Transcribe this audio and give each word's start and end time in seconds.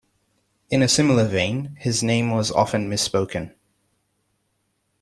In 0.71 0.81
a 0.81 0.87
similar 0.87 1.27
vein, 1.27 1.75
his 1.79 2.01
name 2.01 2.31
was 2.31 2.51
often 2.51 2.89
misspoken. 2.89 3.53